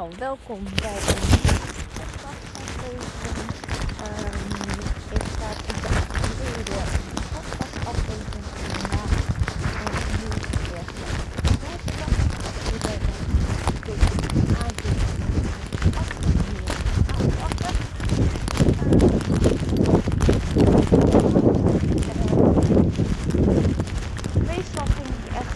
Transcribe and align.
Nou, 0.00 0.12
welkom 0.18 0.64
bij 0.64 0.90
een 0.90 1.02
podcastaflevering. 1.98 3.50
Um, 4.02 4.38
ik 5.10 5.22
sta 5.32 5.48
in 5.66 5.74
de 5.80 5.88
tweede 6.36 6.78
podcastaflevering 7.32 8.44
vandaag 8.72 9.12
een 9.80 9.94
nieuw 10.18 10.36
eerste. 10.74 11.04
Ik 11.42 12.80
ben 12.80 13.00
een 13.02 13.18
beetje 13.84 14.08
aangekomen. 14.62 15.44
Meestal 24.46 24.88
echt 25.34 25.54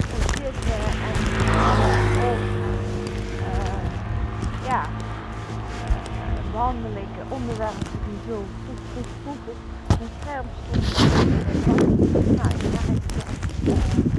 landelijke 6.64 7.23
onderwerpen 7.28 7.86
zo 8.28 8.45
goed 8.66 8.80
goed 8.95 9.06
voegen. 9.24 9.56
Mijn. 10.24 10.46
Nou. 12.37 14.13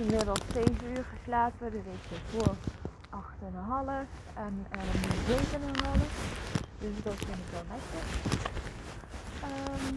inmiddels 0.00 0.40
7 0.52 0.76
uur 0.90 1.04
geslapen, 1.16 1.70
de 1.70 1.82
week 1.82 2.20
ervoor 2.20 2.54
8,5 3.10 4.08
en 4.34 4.66
nu 5.26 5.34
um, 5.34 5.38
7,5. 5.38 6.00
Dus 6.78 7.02
dat 7.02 7.14
vind 7.16 7.38
ik 7.38 7.50
wel 7.50 7.62
netjes. 7.68 8.08
Um, 9.42 9.50
ehm, 9.50 9.94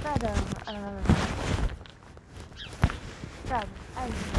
verder, 0.00 0.36
um, 0.68 1.14
ja, 3.48 3.58
dus 3.58 3.96
eigenlijk 3.96 4.35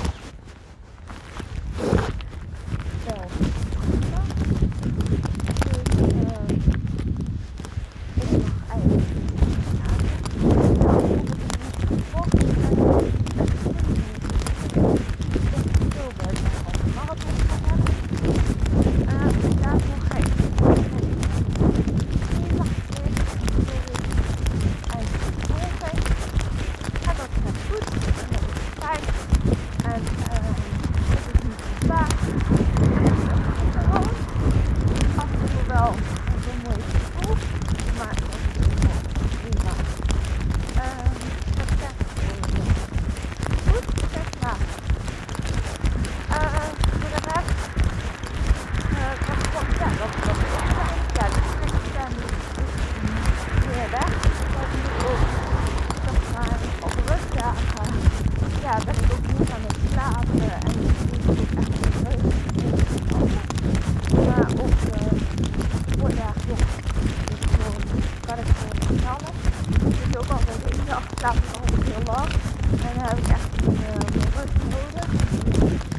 last. 72.07 72.36
En 72.71 72.94
dan 72.95 73.04
heb 73.04 73.18
ik 73.18 73.27
echt 73.27 73.68
een 73.68 73.77
eh, 73.77 74.00
rug 74.36 74.51
nodig. 74.74 75.09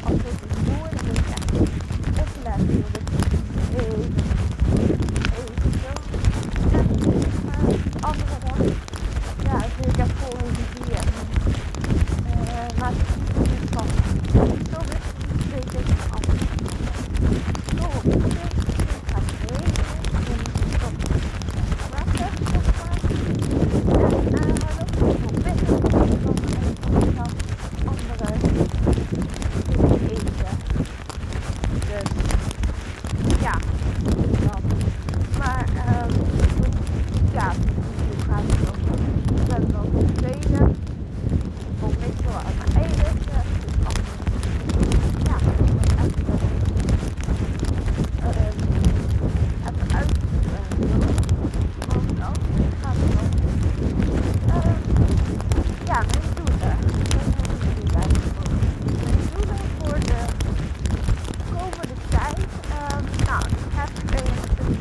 Als 0.03 0.13
ik 0.13 0.25
het 0.25 0.57
voel, 0.65 0.83
dan 0.91 1.03
ben 1.05 1.15
ik 1.15 1.29
echt 1.37 1.51
opgelegd. 2.21 2.65
Dus 3.71 4.05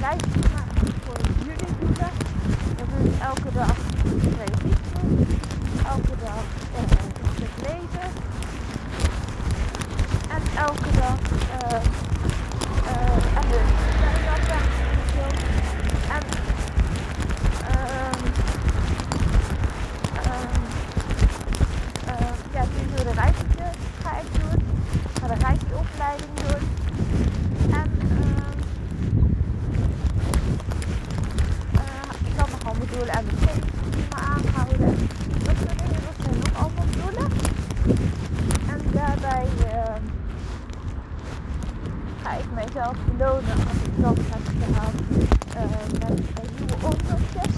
guys. 0.09 0.58
Ik 42.79 42.85
mijzelf 42.85 43.05
belonen 43.17 43.57
als 43.69 43.81
ik 43.85 43.95
dat 43.97 44.17
heb 44.17 44.45
gedaan 44.47 44.95
uh, 45.57 45.63
met 45.93 46.11
een 46.11 46.51
nieuwe 46.57 46.77
oorlogjes. 46.83 47.55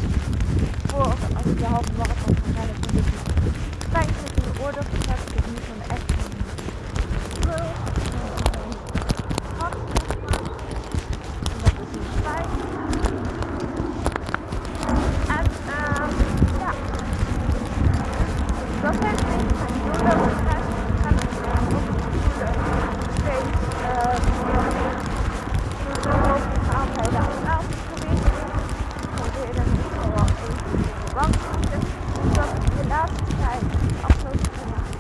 Voor 0.87 1.15
als 1.37 1.45
ik 1.45 1.59
de 1.59 1.65
halve 1.65 1.93
marathon 1.97 2.37
ga 2.37 2.51
rennen, 2.57 2.81
dan 2.81 2.95
is 2.95 3.05
het 3.05 3.87
fijn 3.91 4.07
dat 4.07 4.31
ik 4.31 4.43
de 4.45 4.63
oorlogjes 4.63 5.07
heb. 5.09 5.19
Ik 5.27 5.35
heb 5.35 5.47
nu 5.47 5.57
van 5.69 5.79
de 5.79 5.85
echt 5.95 6.05
brul, 7.41 7.71
hart 9.59 9.75
En 11.51 11.59
dat 11.63 11.75
is 11.83 11.91
dus 11.93 12.09
fijn. 12.25 12.49
En 15.39 15.47
uh, 15.67 16.07
ja, 16.61 16.73
dat 18.83 18.95
heeft 19.05 19.23
een 19.23 19.37
beetje 19.37 19.55
mijn 19.61 19.75
doelen. 19.81 20.39
Ik 20.89 20.99
ga 21.03 21.09
ik 21.09 21.73
ook 21.75 21.87
doelen 21.89 22.71
steeds 23.21 23.59
uh, 23.83 24.15
zo 26.03 26.11
mogelijk 26.11 26.65
gaan 26.71 26.89
bij 26.97 27.09
de 27.11 27.19
afsluiting 27.19 27.81
proberen 29.15 29.65
in 29.65 29.81
ieder 29.83 30.01
geval 30.03 30.27
even 30.45 31.15
lang 31.15 31.33
te 31.33 31.49
zitten. 31.61 31.81
Zodat 32.33 32.51
ik 32.57 32.77
de 32.81 32.87
laatste 32.89 33.25
tijd, 33.43 33.63
de 33.89 34.07
afgelopen 34.09 34.51
jaar, 34.73 34.91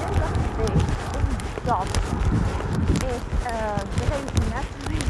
minder 0.00 0.28
geweest 0.42 0.90
omdat 1.58 1.86
ik 3.12 3.24
uh, 3.52 3.80
de 3.96 4.04
regeneratie 4.12 5.02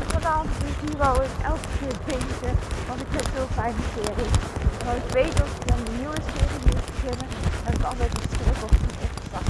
er 0.00 0.06
vanaf. 0.16 0.46
Dus 0.64 0.76
nu 0.84 0.92
wou 0.98 1.14
ik 1.26 1.34
elke 1.50 1.68
keer 1.78 1.96
deze, 2.06 2.48
want 2.88 3.00
ik 3.00 3.10
heb 3.16 3.26
zo'n 3.34 3.50
fijne 3.58 3.84
serie. 3.94 4.30
Maar 4.84 4.96
ik 4.96 5.08
weet 5.18 5.36
dat 5.36 5.46
ik 5.56 5.66
dan 5.70 5.78
een 5.86 5.96
nieuwe 6.00 6.20
serie 6.32 6.60
moet 6.64 6.84
beginnen. 6.90 7.28
En 7.66 7.72
ik 7.78 7.82
altijd 7.90 8.10
een 8.14 8.28
schrik 8.34 8.60
of 8.66 8.72
niet 8.82 8.98
opgestart. 9.06 9.48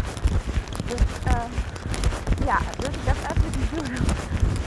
Dus 0.91 1.07
uh, 1.33 1.47
ja, 2.51 2.59
dus 2.83 2.95
ik 3.01 3.07
heb 3.11 3.19
even 3.31 3.51
die 3.57 3.69
doelen 3.75 4.03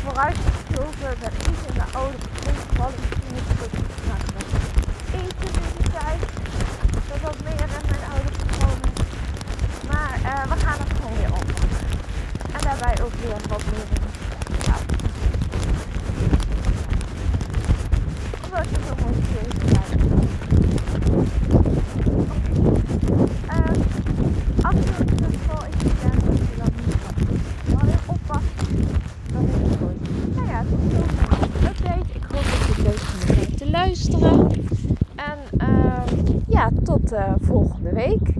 vooruit 0.04 0.38
geschoven. 0.48 1.10
Ben 1.22 1.34
iets 1.50 1.64
in 1.70 1.76
de 1.82 1.88
oude 2.00 2.18
gevallen. 2.68 3.00
Misschien 3.10 3.36
is 3.42 3.48
het 3.52 3.60
ook 3.66 3.76
maken 4.10 4.32
met 4.38 4.48
eten 5.22 5.50
in 5.62 5.70
die 5.78 5.90
tijd. 6.00 6.22
Dat 7.10 7.20
wat 7.28 7.38
meer 7.46 7.62
in 7.66 7.72
mijn 7.90 8.06
oude 8.14 8.32
patronen. 8.40 8.92
Maar 9.92 10.14
uh, 10.32 10.44
we 10.52 10.58
gaan 10.64 10.80
het 10.84 10.92
gewoon 10.98 11.18
weer 11.22 11.34
op. 11.42 11.48
En 12.56 12.62
daarbij 12.68 12.96
ook 13.06 13.16
weer 13.24 13.40
wat 13.54 13.64
meer 13.72 13.90
in 13.96 14.06
ja. 14.66 14.76
Omdat 18.46 18.66
je 18.70 18.78
zo 18.88 18.94
mooi 19.04 19.16
steeds 19.30 19.58
blijft. 19.66 20.04
Oké. 23.44 23.72
Absoluut 24.62 25.00
in 25.00 25.16
ieder 25.16 25.32
geval 25.40 25.66
is 25.70 25.84
het 25.84 26.02
jaar 26.02 26.20
dat 26.26 26.38
je 26.38 26.56
dan 26.58 26.72
niet 26.86 26.96
gaat 27.04 27.18
doen. 27.18 27.40
Maar 27.74 27.86
weer 27.86 28.00
oppassen. 28.06 28.90
Dan 29.34 29.44
is 29.48 29.54
het 29.54 29.78
goed. 29.78 30.36
Nou 30.36 30.48
ja, 30.48 30.64
tot 30.70 30.80
zover 30.92 31.30
mijn 31.30 31.72
update. 31.72 32.14
Ik 32.14 32.24
hoop 32.32 32.44
dat 32.44 32.66
je 32.66 32.74
het 32.74 32.78
leuk 32.78 33.00
vindt 33.00 33.48
om 33.48 33.56
te 33.58 33.70
luisteren. 33.70 34.48
En 35.16 35.38
uh, 35.58 36.04
ja, 36.48 36.70
tot 37.08 37.20
uh, 37.20 37.34
volgende 37.42 37.94
week. 37.94 38.34